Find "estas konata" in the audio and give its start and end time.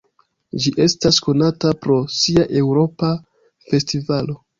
0.85-1.73